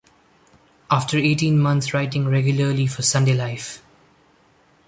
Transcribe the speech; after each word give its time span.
After 0.89 1.19
eighteen 1.19 1.59
months 1.59 1.93
writing 1.93 2.27
regularly 2.27 2.87
for 2.87 3.03
SundayLife! 3.03 3.81